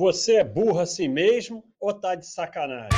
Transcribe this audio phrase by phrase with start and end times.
[0.00, 2.88] Você é burro assim mesmo ou tá de sacanagem?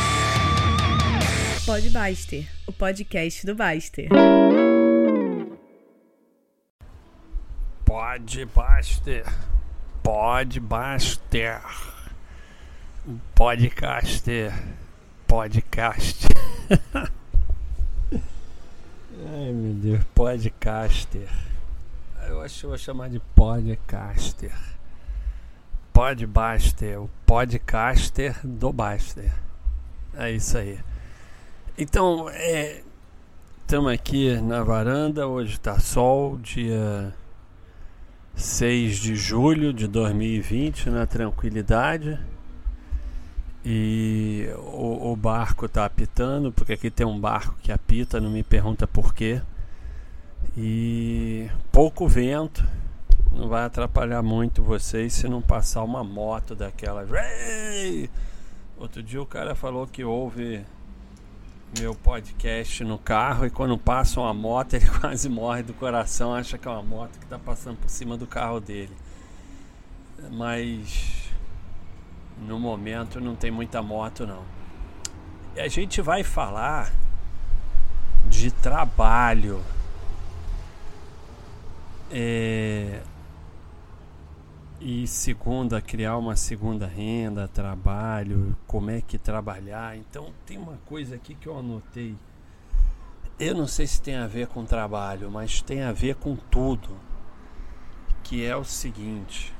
[1.67, 4.09] Pode Baster, o podcast do Baster.
[7.85, 9.25] Pode Baster.
[10.01, 11.61] Pode Baster.
[13.35, 14.53] Podcaster.
[15.27, 16.29] Podcast.
[18.13, 21.29] Ai meu Deus, podcaster.
[22.29, 24.72] Eu acho que eu vou chamar de podcaster.
[26.03, 29.33] Podbaster, o podcaster do Baster.
[30.15, 30.81] É isso aí.
[31.79, 32.27] Então,
[33.63, 37.15] estamos é, aqui na varanda, hoje está sol, dia
[38.35, 42.19] 6 de julho de 2020, na tranquilidade.
[43.65, 48.43] E o, o barco está apitando, porque aqui tem um barco que apita, não me
[48.43, 49.41] pergunta por quê.
[50.57, 52.67] E pouco vento
[53.35, 57.07] não vai atrapalhar muito vocês se não passar uma moto daquela.
[58.77, 60.65] Outro dia o cara falou que ouve
[61.79, 66.59] meu podcast no carro e quando passa uma moto ele quase morre do coração, acha
[66.59, 68.95] que é uma moto que está passando por cima do carro dele.
[70.31, 71.31] Mas
[72.47, 74.43] no momento não tem muita moto não.
[75.57, 76.93] E a gente vai falar
[78.27, 79.63] de trabalho.
[82.11, 83.01] É,
[84.85, 89.97] e segunda, criar uma segunda renda, trabalho, como é que trabalhar.
[89.97, 92.17] Então tem uma coisa aqui que eu anotei.
[93.39, 96.89] Eu não sei se tem a ver com trabalho, mas tem a ver com tudo.
[98.25, 99.55] Que é o seguinte.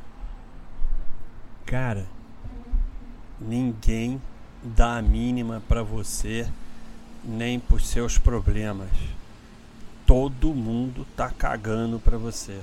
[1.65, 2.05] Cara,
[3.41, 4.21] ninguém
[4.61, 6.51] dá a mínima para você,
[7.25, 8.91] nem por seus problemas.
[10.05, 12.61] Todo mundo tá cagando para você.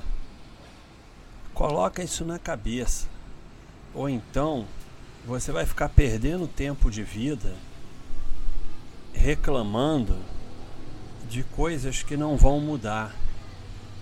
[1.59, 3.05] Coloca isso na cabeça.
[3.93, 4.65] Ou então
[5.25, 7.53] você vai ficar perdendo tempo de vida
[9.13, 10.15] reclamando
[11.27, 13.13] de coisas que não vão mudar.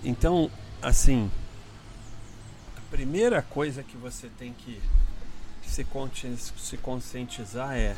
[0.04, 0.48] Então,
[0.80, 1.28] assim,
[2.76, 4.80] a primeira coisa que você tem que
[5.66, 5.84] se,
[6.58, 7.96] se conscientizar é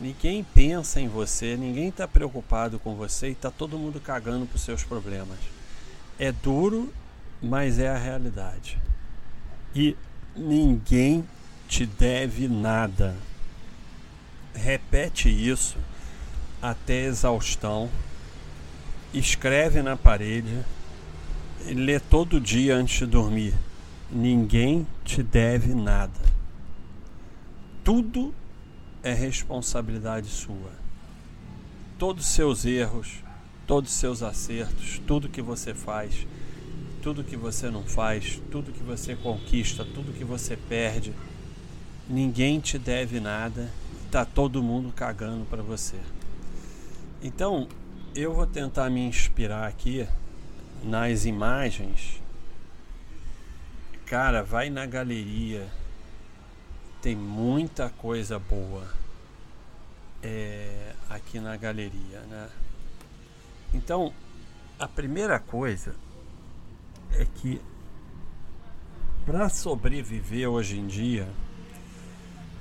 [0.00, 4.56] ninguém pensa em você, ninguém está preocupado com você e está todo mundo cagando para
[4.56, 5.38] os seus problemas.
[6.18, 6.90] É duro
[7.42, 8.78] mas é a realidade.
[9.74, 9.96] E
[10.34, 11.24] ninguém
[11.68, 13.16] te deve nada.
[14.54, 15.76] Repete isso
[16.60, 17.88] até exaustão.
[19.12, 20.64] Escreve na parede.
[21.66, 23.54] Lê todo dia antes de dormir.
[24.10, 26.20] Ninguém te deve nada.
[27.84, 28.34] Tudo
[29.02, 30.72] é responsabilidade sua.
[31.98, 33.22] Todos os seus erros,
[33.66, 36.26] todos os seus acertos, tudo que você faz
[37.02, 41.12] tudo que você não faz, tudo que você conquista, tudo que você perde,
[42.08, 43.70] ninguém te deve nada,
[44.10, 45.96] tá todo mundo cagando para você.
[47.22, 47.68] Então,
[48.14, 50.06] eu vou tentar me inspirar aqui
[50.82, 52.20] nas imagens.
[54.06, 55.66] Cara, vai na galeria.
[57.02, 58.88] Tem muita coisa boa
[60.22, 62.48] é, aqui na galeria, né?
[63.72, 64.12] Então,
[64.78, 65.94] a primeira coisa
[67.12, 67.60] é que
[69.24, 71.28] para sobreviver hoje em dia,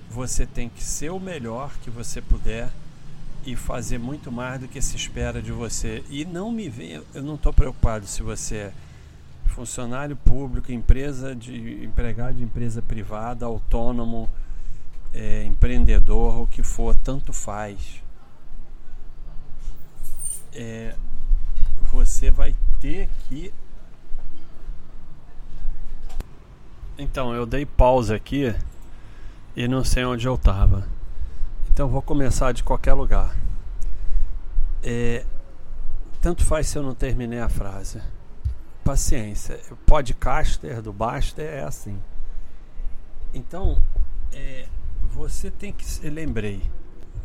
[0.10, 2.70] você tem que ser o melhor que você puder
[3.46, 6.04] e fazer muito mais do que se espera de você.
[6.10, 8.74] E não me vê, eu não estou preocupado se você é
[9.48, 14.30] funcionário público, empresa de empregado de empresa privada, autônomo,
[15.14, 18.04] é, empreendedor, o que for, tanto faz.
[20.54, 20.96] É,
[21.92, 23.54] você vai ter que
[27.00, 28.56] Então, eu dei pausa aqui
[29.56, 30.88] e não sei onde eu estava.
[31.72, 33.36] Então, vou começar de qualquer lugar.
[34.82, 35.24] É,
[36.20, 38.02] tanto faz se eu não terminei a frase.
[38.84, 39.60] Paciência.
[39.70, 42.00] O podcaster do Baster é assim.
[43.32, 43.80] Então,
[44.34, 44.66] é,
[45.04, 45.86] você tem que.
[46.04, 46.64] Eu lembrei,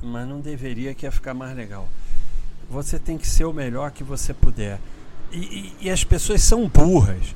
[0.03, 1.89] mas não deveria que ia ficar mais legal.
[2.69, 4.79] Você tem que ser o melhor que você puder.
[5.31, 7.35] E, e, e as pessoas são burras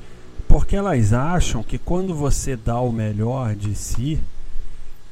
[0.57, 4.19] porque elas acham que quando você dá o melhor de si,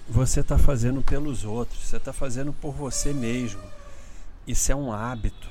[0.09, 3.62] você está fazendo pelos outros, você está fazendo por você mesmo.
[4.47, 5.47] Isso é um hábito.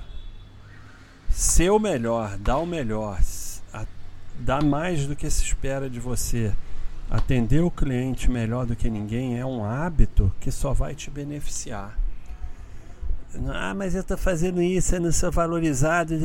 [1.31, 3.20] Ser o melhor, dar o melhor,
[4.37, 6.52] dar mais do que se espera de você,
[7.08, 11.97] atender o cliente melhor do que ninguém é um hábito que só vai te beneficiar.
[13.47, 16.17] Ah, mas eu estou fazendo isso, eu não sou valorizado.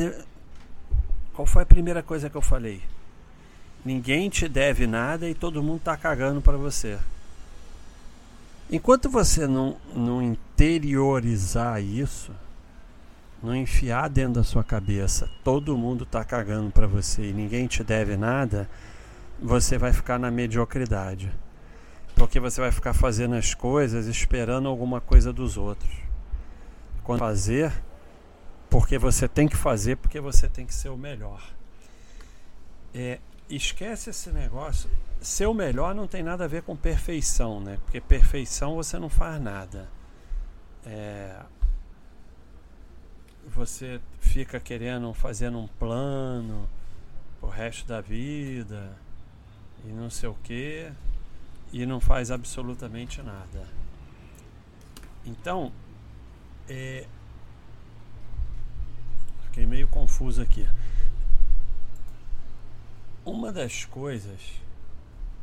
[1.32, 2.82] Qual foi a primeira coisa que eu falei?
[3.84, 6.98] Ninguém te deve nada e todo mundo tá cagando para você.
[8.70, 12.32] Enquanto você não, não interiorizar isso,
[13.42, 17.82] não enfiar dentro da sua cabeça, todo mundo está cagando para você e ninguém te
[17.82, 18.68] deve nada,
[19.42, 21.32] você vai ficar na mediocridade.
[22.14, 25.90] Porque você vai ficar fazendo as coisas esperando alguma coisa dos outros.
[27.02, 27.72] Quando fazer,
[28.68, 31.42] porque você tem que fazer, porque você tem que ser o melhor.
[32.94, 33.18] É,
[33.56, 34.90] esquece esse negócio.
[35.20, 37.78] Ser o melhor não tem nada a ver com perfeição, né?
[37.84, 39.88] Porque perfeição você não faz nada.
[40.86, 41.40] É,
[43.48, 46.68] você fica querendo fazendo um plano
[47.42, 48.96] o resto da vida
[49.84, 50.90] e não sei o que
[51.72, 53.66] e não faz absolutamente nada.
[55.24, 55.72] Então,
[56.68, 57.06] é...
[59.44, 60.66] fiquei meio confuso aqui.
[63.24, 64.40] Uma das coisas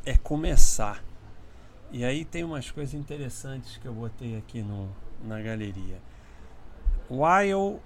[0.04, 1.02] é começar.
[1.92, 4.88] E aí tem umas coisas interessantes que eu botei aqui no,
[5.22, 6.00] na galeria.
[7.08, 7.80] While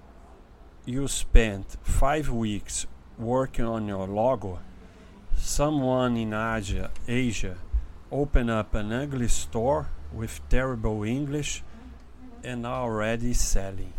[0.85, 2.87] you spent five weeks
[3.19, 4.59] working on your logo,
[5.37, 7.55] someone in Asia, Asia
[8.11, 11.63] open up an ugly store with terrible English
[12.43, 13.93] and already selling.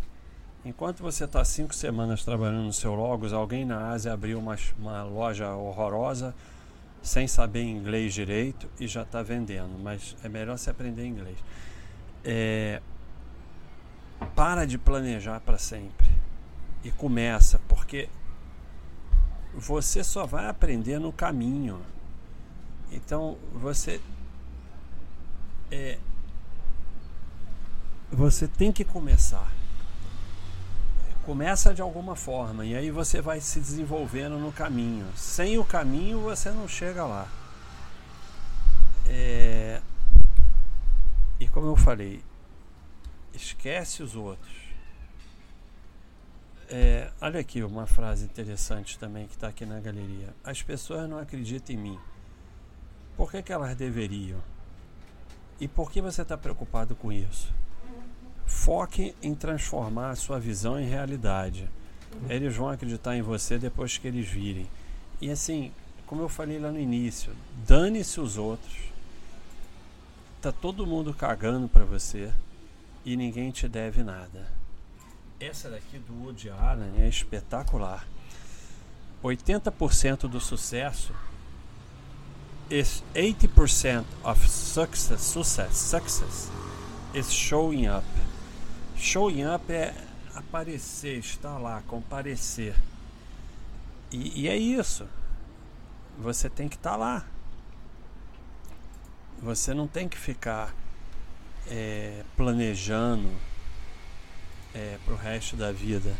[0.65, 5.03] Enquanto você está cinco semanas trabalhando no seu logos, alguém na Ásia abriu uma, uma
[5.03, 6.33] loja horrorosa
[7.03, 9.77] sem saber inglês direito e já está vendendo.
[9.79, 11.37] Mas é melhor se aprender inglês.
[12.23, 12.81] É,
[14.35, 16.07] para de planejar para sempre
[16.83, 18.09] e começa, porque
[19.53, 21.79] você só vai aprender no caminho.
[22.91, 24.01] Então você
[25.69, 25.99] é,
[28.11, 29.47] você tem que começar.
[31.25, 35.07] Começa de alguma forma e aí você vai se desenvolvendo no caminho.
[35.15, 37.27] Sem o caminho você não chega lá.
[39.07, 39.81] É,
[41.39, 42.23] e como eu falei,
[43.33, 44.53] esquece os outros.
[46.69, 50.33] É, olha aqui uma frase interessante também que está aqui na galeria.
[50.43, 51.99] As pessoas não acreditam em mim.
[53.17, 54.41] Por que, que elas deveriam?
[55.59, 57.51] E por que você está preocupado com isso?
[58.45, 61.69] Foque em transformar a sua visão em realidade.
[62.29, 64.67] Eles vão acreditar em você depois que eles virem.
[65.21, 65.71] E assim,
[66.05, 67.33] como eu falei lá no início,
[67.67, 68.75] dane-se os outros.
[70.41, 72.31] Tá todo mundo cagando para você
[73.03, 74.47] e ninguém te deve nada.
[75.39, 78.07] Essa daqui do Woody Allen é espetacular.
[79.23, 81.13] 80% do sucesso
[82.69, 86.51] is 80% of success, success, success
[87.13, 88.05] is showing up.
[88.97, 89.93] Showing up é
[90.35, 92.75] aparecer, estar lá, comparecer.
[94.11, 95.07] E, e é isso.
[96.17, 97.25] Você tem que estar lá.
[99.41, 100.73] Você não tem que ficar
[101.67, 103.29] é, planejando
[104.73, 106.15] é, para o resto da vida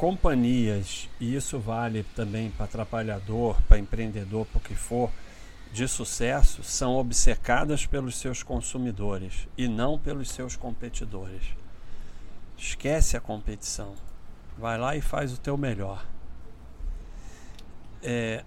[0.00, 5.10] companhias, e isso vale também para trabalhador, para empreendedor, para o que for,
[5.72, 11.42] de sucesso, são obcecadas pelos seus consumidores e não pelos seus competidores.
[12.58, 13.94] Esquece a competição.
[14.58, 16.04] Vai lá e faz o teu melhor.
[18.02, 18.44] É,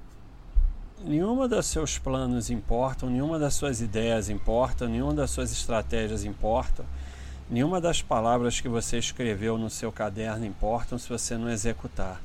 [1.03, 6.85] nenhuma dos seus planos importam, nenhuma das suas ideias importa, nenhuma das suas estratégias importa
[7.49, 12.21] Nenhuma das palavras que você escreveu no seu caderno importam se você não executar.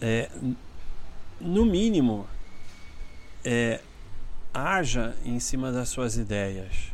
[0.00, 0.28] É,
[1.40, 2.26] no mínimo,
[3.44, 3.80] é,
[4.52, 6.92] haja em cima das suas ideias.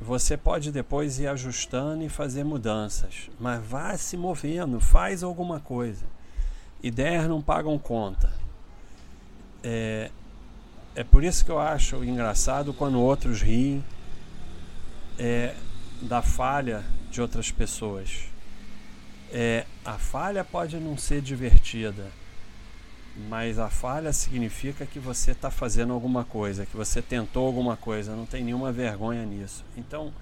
[0.00, 6.04] Você pode depois ir ajustando e fazer mudanças, mas vá se movendo, faz alguma coisa.
[6.80, 8.32] Ideias não pagam conta.
[9.62, 10.10] É,
[10.94, 13.84] é por isso que eu acho engraçado quando outros riem
[15.18, 15.54] é,
[16.00, 18.24] da falha de outras pessoas.
[19.32, 22.06] É, a falha pode não ser divertida,
[23.26, 28.14] mas a falha significa que você está fazendo alguma coisa, que você tentou alguma coisa,
[28.14, 29.64] não tem nenhuma vergonha nisso.
[29.76, 30.12] Então,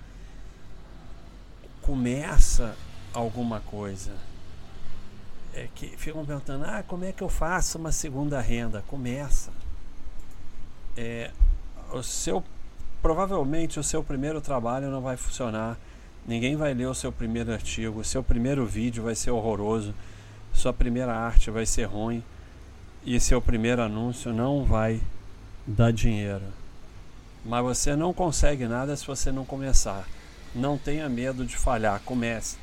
[1.83, 2.75] começa
[3.12, 4.12] alguma coisa.
[5.53, 8.83] É que ficam perguntando: ah, como é que eu faço uma segunda renda?
[8.87, 9.50] Começa.
[10.97, 11.31] É,
[11.93, 12.43] o seu
[13.03, 15.79] provavelmente o seu primeiro trabalho não vai funcionar.
[16.26, 19.95] Ninguém vai ler o seu primeiro artigo, o seu primeiro vídeo vai ser horroroso,
[20.53, 22.25] sua primeira arte vai ser ruim
[23.06, 25.00] e seu primeiro anúncio não vai
[25.66, 26.44] dar dinheiro.
[27.44, 30.06] Mas você não consegue nada se você não começar.
[30.54, 32.58] Não tenha medo de falhar, comece.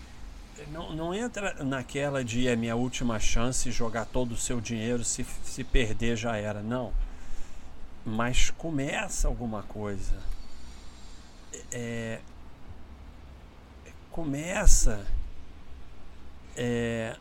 [0.71, 5.25] Não, não entra naquela de é minha última chance jogar todo o seu dinheiro, se,
[5.43, 6.61] se perder já era.
[6.61, 6.93] Não.
[8.05, 10.33] Mas começa alguma coisa
[11.71, 12.19] é,
[14.11, 15.05] começa
[16.55, 17.15] é,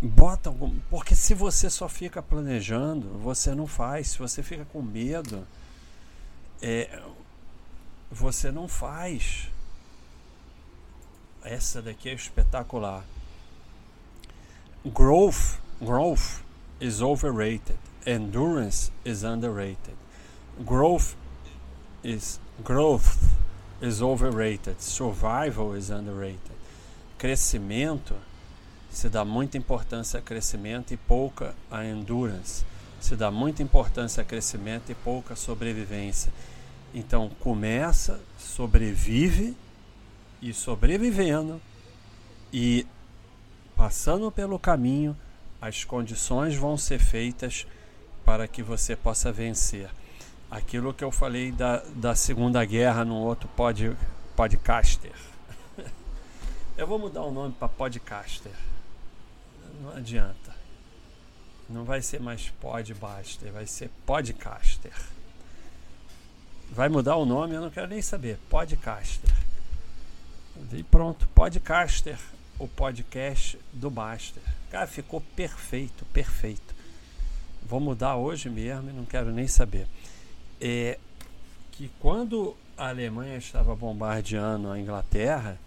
[0.00, 4.10] bota algum, porque se você só fica planejando você não faz.
[4.10, 5.46] Se você fica com medo
[6.62, 7.02] é,
[8.10, 9.48] você não faz.
[11.42, 13.04] Essa daqui é espetacular.
[14.84, 16.42] Growth growth
[16.80, 17.78] is overrated.
[18.06, 19.96] Endurance is underrated.
[20.64, 21.14] Growth
[22.02, 23.16] is growth
[23.80, 24.80] is overrated.
[24.80, 26.56] Survival is underrated.
[27.18, 28.14] Crescimento
[28.90, 32.64] se dá muita importância a crescimento e pouca a endurance.
[33.00, 36.32] Se dá muita importância a crescimento e pouca sobrevivência.
[36.94, 39.56] Então começa, sobrevive
[40.40, 41.60] e sobrevivendo
[42.52, 42.86] e
[43.76, 45.16] passando pelo caminho,
[45.60, 47.66] as condições vão ser feitas
[48.24, 49.88] para que você possa vencer
[50.50, 53.96] aquilo que eu falei da, da Segunda Guerra num outro pod,
[54.34, 55.12] podcaster.
[56.76, 58.52] eu vou mudar o nome para podcaster.
[59.88, 60.54] Não adianta.
[61.68, 64.92] Não vai ser mais podbuster, vai ser podcaster.
[66.70, 68.38] Vai mudar o nome, eu não quero nem saber.
[68.48, 69.34] Podcaster.
[70.72, 72.18] E pronto, podcaster,
[72.58, 74.42] o podcast do Baster.
[74.70, 76.74] Cara, ficou perfeito, perfeito.
[77.62, 79.86] Vou mudar hoje mesmo não quero nem saber
[80.60, 80.98] é
[81.72, 85.58] que quando a Alemanha estava bombardeando a Inglaterra,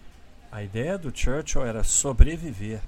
[0.52, 2.82] a ideia do Churchill era sobreviver,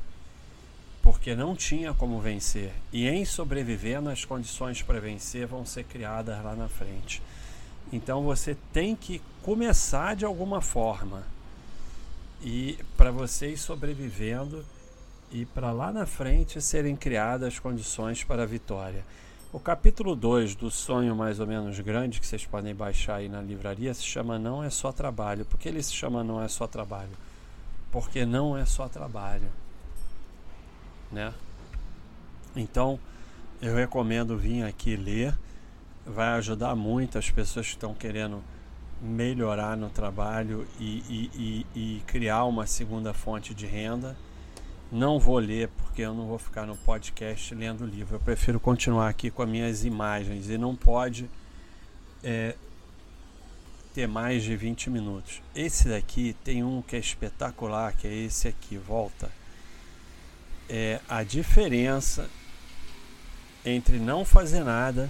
[1.03, 2.71] porque não tinha como vencer.
[2.91, 7.21] E em sobrevivendo, as condições para vencer vão ser criadas lá na frente.
[7.91, 11.23] Então você tem que começar de alguma forma.
[12.41, 14.65] E para você ir sobrevivendo
[15.29, 19.03] e para lá na frente serem criadas as condições para a vitória.
[19.51, 23.41] O capítulo 2 do Sonho Mais ou Menos Grande, que vocês podem baixar aí na
[23.41, 25.43] livraria, se chama Não é Só Trabalho.
[25.45, 27.11] Por que ele se chama Não é Só Trabalho?
[27.91, 29.62] Porque não é só trabalho.
[31.13, 31.33] Né?
[32.55, 32.99] Então,
[33.61, 35.37] eu recomendo vir aqui ler.
[36.05, 38.43] Vai ajudar muito as pessoas que estão querendo
[39.01, 44.17] melhorar no trabalho e, e, e, e criar uma segunda fonte de renda.
[44.91, 48.15] Não vou ler porque eu não vou ficar no podcast lendo livro.
[48.15, 51.29] Eu prefiro continuar aqui com as minhas imagens e não pode
[52.23, 52.55] é,
[53.93, 55.41] ter mais de 20 minutos.
[55.55, 59.31] Esse daqui tem um que é espetacular, que é esse aqui, volta.
[60.69, 62.29] É a diferença
[63.65, 65.09] entre não fazer nada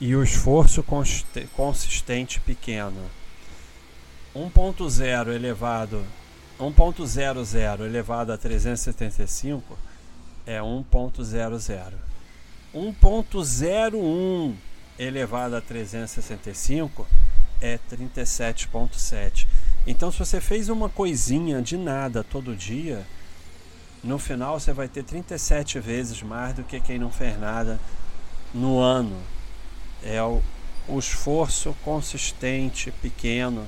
[0.00, 0.84] e o esforço
[1.54, 3.10] consistente pequeno.
[4.34, 6.04] 1.0 elevado
[6.58, 9.78] 1.00 elevado a 375
[10.46, 11.92] é 1.00.
[12.74, 14.54] 1.01
[14.98, 17.06] elevado a 365
[17.60, 19.46] é 37.7.
[19.86, 23.04] Então, se você fez uma coisinha de nada todo dia,
[24.04, 27.80] no final você vai ter 37 vezes mais do que quem não fez nada
[28.52, 29.16] no ano.
[30.02, 30.42] É o,
[30.86, 33.66] o esforço consistente, pequeno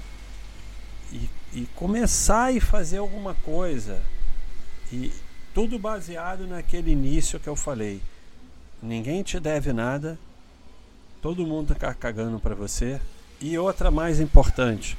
[1.11, 4.03] e e começar e fazer alguma coisa.
[4.93, 5.11] E
[5.55, 8.03] tudo baseado naquele início que eu falei.
[8.83, 10.19] Ninguém te deve nada,
[11.23, 13.01] todo mundo está cagando para você.
[13.41, 14.99] E outra mais importante: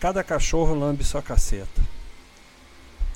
[0.00, 1.80] cada cachorro lambe sua caceta.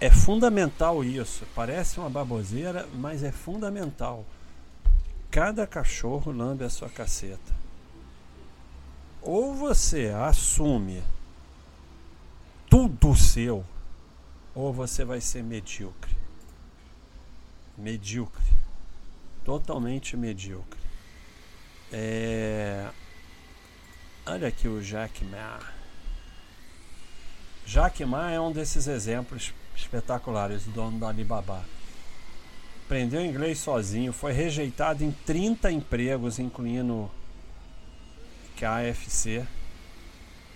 [0.03, 1.47] É fundamental isso.
[1.55, 4.27] Parece uma baboseira, mas é fundamental.
[5.31, 7.55] Cada cachorro lambe a sua caceta.
[9.21, 11.05] Ou você assume
[12.69, 13.65] tudo seu,
[14.53, 16.17] ou você vai ser medíocre.
[17.79, 18.43] Medíocre.
[19.45, 20.81] Totalmente medíocre.
[21.93, 22.91] É...
[24.27, 25.61] Olha aqui o Jack Ma.
[27.65, 31.65] Jack Ma é um desses exemplos espetaculares, do dono da Alibaba.
[32.85, 37.11] Aprendeu inglês sozinho, foi rejeitado em 30 empregos, incluindo
[38.57, 39.47] KFC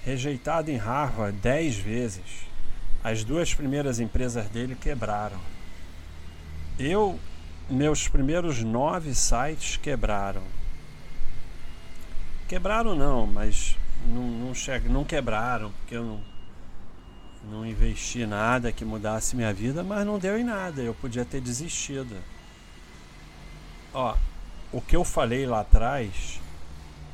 [0.07, 2.47] rejeitado em Harvard dez vezes.
[3.03, 5.41] As duas primeiras empresas dele quebraram.
[6.79, 7.19] Eu,
[7.69, 10.43] meus primeiros nove sites quebraram.
[12.47, 16.21] Quebraram não, mas não, não, che não quebraram, porque eu não,
[17.51, 21.41] não investi nada que mudasse minha vida, mas não deu em nada, eu podia ter
[21.41, 22.17] desistido.
[23.95, 24.17] Ó,
[24.73, 26.41] o que eu falei lá atrás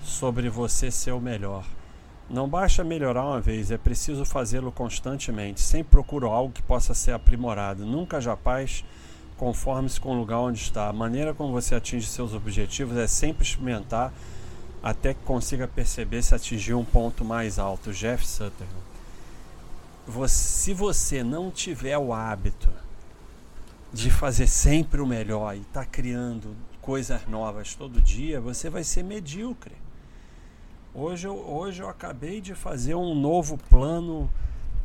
[0.03, 1.65] sobre você ser o melhor.
[2.29, 5.61] Não basta melhorar uma vez, é preciso fazê-lo constantemente.
[5.61, 7.85] Sempre procuro algo que possa ser aprimorado.
[7.85, 8.85] Nunca jamais
[9.37, 10.89] conforme-se com o lugar onde está.
[10.89, 14.13] A maneira como você atinge seus objetivos é sempre experimentar
[14.83, 17.93] até que consiga perceber se atingir um ponto mais alto.
[17.93, 18.92] Jeff Sutherland.
[20.07, 22.69] Você, se você não tiver o hábito
[23.93, 28.83] de fazer sempre o melhor e estar tá criando coisas novas todo dia, você vai
[28.83, 29.75] ser medíocre.
[30.95, 34.29] Hoje eu, hoje eu acabei de fazer um novo plano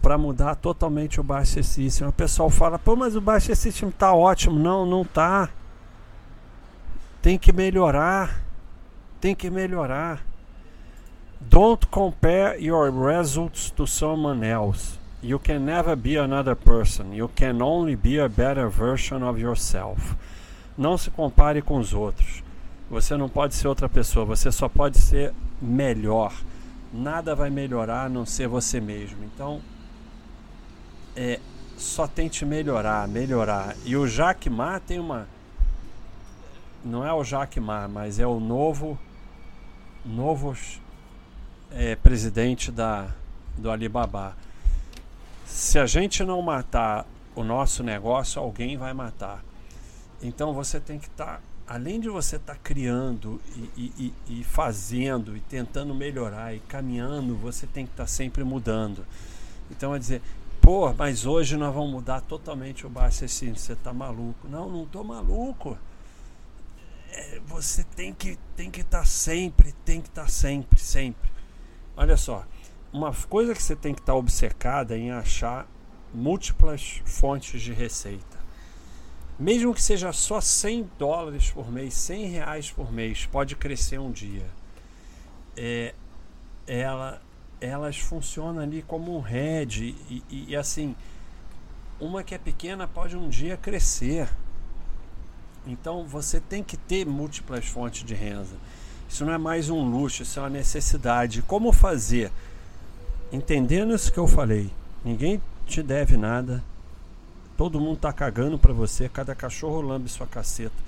[0.02, 2.08] para mudar totalmente o Baixa System.
[2.08, 4.58] O pessoal fala, pô, mas o Baixa System está ótimo.
[4.58, 5.50] Não, não tá.
[7.22, 8.42] Tem que melhorar.
[9.20, 10.24] Tem que melhorar.
[11.42, 14.98] Don't compare your results to someone else.
[15.28, 17.12] You can never be another person.
[17.14, 20.16] You can only be a better version of yourself.
[20.78, 22.42] Não se compare com os outros.
[22.90, 26.34] Você não pode ser outra pessoa, você só pode ser melhor.
[26.94, 29.22] Nada vai melhorar a não ser você mesmo.
[29.26, 29.60] Então,
[31.14, 31.42] é,
[31.76, 33.76] só tente melhorar, melhorar.
[33.84, 35.28] E o Jack Ma tem uma.
[36.86, 38.98] Não é o Jack Ma, mas é o novo.
[40.06, 40.56] Novo
[41.70, 43.10] é, presidente da,
[43.58, 44.47] do Alibaba.
[45.48, 49.44] Se a gente não matar o nosso negócio, alguém vai matar.
[50.22, 54.44] Então você tem que estar, tá, além de você estar tá criando e, e, e,
[54.44, 59.06] fazendo e tentando melhorar e caminhando, você tem que estar tá sempre mudando.
[59.72, 60.22] Então é dizer,
[60.62, 64.50] pô, mas hoje nós vamos mudar totalmente o bar assim, você está maluco.
[64.50, 65.78] Não, não estou maluco.
[67.10, 71.30] É, você tem que tem que estar tá sempre, tem que estar tá sempre, sempre.
[71.96, 72.46] Olha só,
[72.92, 75.68] uma coisa que você tem que estar tá obcecada em achar
[76.14, 78.38] múltiplas fontes de receita.
[79.40, 84.12] Mesmo que seja só 100 dólares por mês, 100 reais por mês, pode crescer um
[84.12, 84.46] dia.
[85.56, 85.94] É,
[86.66, 87.22] ela
[87.60, 90.96] elas funcionam ali como um head e, e, e, assim
[92.00, 94.30] uma que é pequena pode um dia crescer
[95.66, 98.56] então você tem que ter múltiplas fontes de renda
[99.10, 102.32] isso não é mais um luxo isso é uma necessidade como fazer
[103.32, 104.72] entendendo isso que eu falei
[105.04, 106.64] ninguém te deve nada.
[107.56, 110.88] Todo mundo tá cagando para você cada cachorro lambe sua caceta.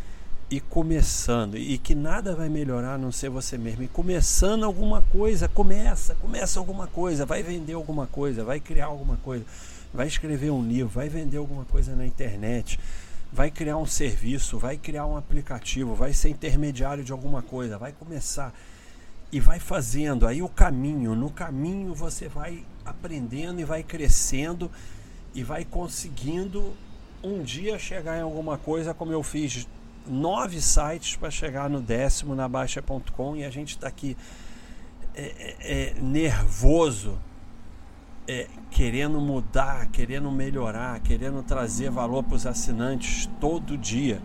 [0.52, 3.84] E começando e que nada vai melhorar a não ser você mesmo.
[3.84, 9.18] E começando alguma coisa começa começa alguma coisa vai vender alguma coisa vai criar alguma
[9.18, 9.46] coisa
[9.94, 12.80] vai escrever um livro vai vender alguma coisa na internet
[13.32, 17.92] vai criar um serviço vai criar um aplicativo vai ser intermediário de alguma coisa vai
[17.92, 18.52] começar
[19.32, 24.72] e vai fazendo aí o caminho no caminho você vai aprendendo e vai crescendo
[25.36, 26.74] e vai conseguindo
[27.24, 29.68] um dia chegar em alguma coisa como eu fiz
[30.08, 34.18] nove sites para chegar no décimo na Baixa.com e a gente está aqui
[35.16, 37.18] é, é, é, nervoso,
[38.28, 44.22] é, querendo mudar, querendo melhorar, querendo trazer valor para os assinantes todo dia.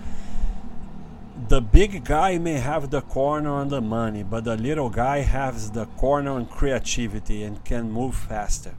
[1.37, 5.69] The big guy may have the corner on the money, but the little guy has
[5.71, 8.73] the corner on creativity and can move faster.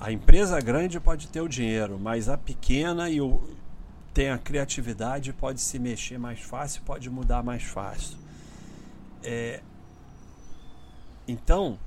[0.00, 3.40] A empresa grande pode ter o dinheiro, mas a pequena e o,
[4.12, 8.18] tem a criatividade, pode se mexer mais fácil, pode mudar mais fácil.
[9.22, 9.60] É,
[11.28, 11.78] então,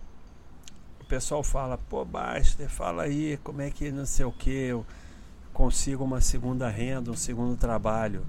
[1.01, 4.85] o pessoal fala, pô, Baster, fala aí como é que não sei o que, eu
[5.51, 8.25] consigo uma segunda renda, um segundo trabalho.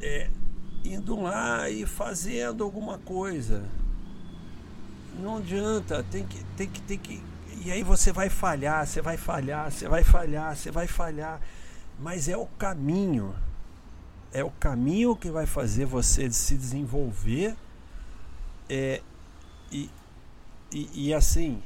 [0.00, 0.28] É,
[0.84, 3.64] indo lá e fazendo alguma coisa.
[5.18, 7.22] Não adianta, tem que, tem que, tem que.
[7.64, 11.40] E aí você vai falhar, você vai falhar, você vai falhar, você vai falhar
[11.98, 13.34] mas é o caminho.
[14.32, 17.56] É o caminho que vai fazer você se desenvolver.
[18.68, 19.02] É,
[19.72, 19.90] e,
[20.70, 21.62] e, e assim,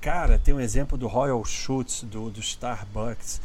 [0.00, 3.40] cara, tem um exemplo do Royal Schutz, do, do Starbucks.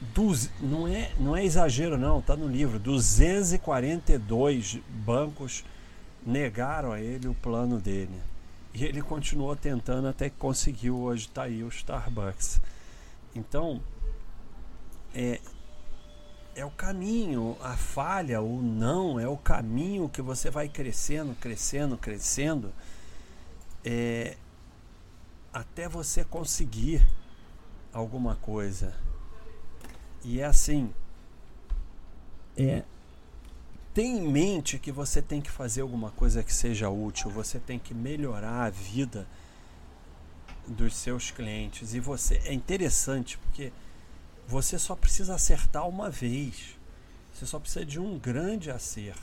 [0.00, 2.78] Dos, não, é, não é exagero, não, tá no livro.
[2.78, 5.64] 242 bancos
[6.24, 8.20] negaram a ele o plano dele.
[8.74, 10.98] E ele continuou tentando até que conseguiu.
[10.98, 12.60] Hoje tá aí o Starbucks.
[13.34, 13.80] Então,
[15.14, 15.40] é,
[16.54, 21.98] é o caminho, a falha, o não, é o caminho que você vai crescendo, crescendo,
[21.98, 22.72] crescendo,
[23.84, 24.36] é,
[25.52, 27.06] até você conseguir
[27.92, 28.94] alguma coisa.
[30.26, 30.92] E é assim,
[32.56, 32.82] é,
[33.94, 37.78] tem em mente que você tem que fazer alguma coisa que seja útil, você tem
[37.78, 39.24] que melhorar a vida
[40.66, 41.94] dos seus clientes.
[41.94, 43.72] E você é interessante porque
[44.48, 46.76] você só precisa acertar uma vez.
[47.32, 49.22] Você só precisa de um grande acerto.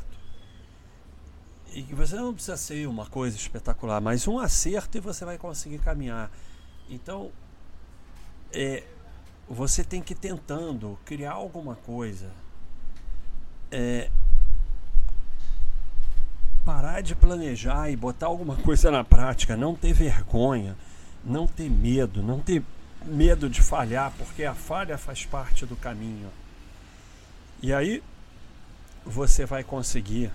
[1.73, 5.79] E você não precisa ser uma coisa espetacular, mas um acerto e você vai conseguir
[5.79, 6.31] caminhar.
[6.89, 7.29] Então,
[8.53, 8.83] é,
[9.49, 12.32] você tem que ir tentando criar alguma coisa.
[13.71, 14.10] É,
[16.65, 20.75] parar de planejar e botar alguma coisa na prática, não ter vergonha,
[21.23, 22.63] não ter medo, não ter
[23.06, 26.29] medo de falhar, porque a falha faz parte do caminho.
[27.62, 28.03] E aí
[29.06, 30.32] você vai conseguir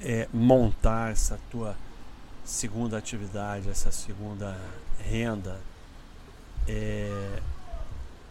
[0.00, 1.76] é, montar essa tua
[2.44, 4.58] segunda atividade, essa segunda
[4.98, 5.60] renda.
[6.66, 7.40] É,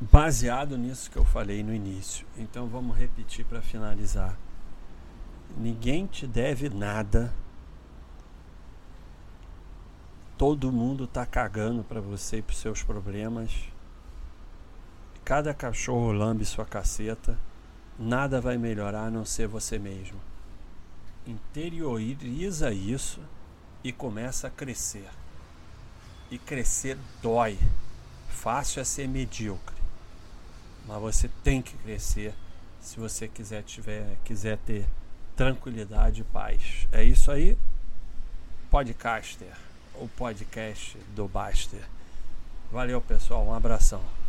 [0.00, 2.26] baseado nisso que eu falei no início.
[2.36, 4.36] Então vamos repetir para finalizar.
[5.56, 7.32] Ninguém te deve nada.
[10.36, 13.68] Todo mundo tá cagando para você e para seus problemas.
[15.24, 17.38] Cada cachorro lambe sua caceta.
[17.98, 20.18] Nada vai melhorar a não ser você mesmo.
[21.26, 23.20] Interioriza isso
[23.84, 25.08] e começa a crescer.
[26.30, 27.58] E crescer dói.
[28.28, 29.76] Fácil é ser medíocre.
[30.86, 32.34] Mas você tem que crescer
[32.80, 34.86] se você quiser, tiver, quiser ter
[35.36, 36.88] tranquilidade e paz.
[36.90, 37.56] É isso aí,
[38.70, 39.52] podcaster,
[39.94, 41.82] o podcast do Baster.
[42.70, 43.44] Valeu, pessoal.
[43.46, 44.21] Um abração.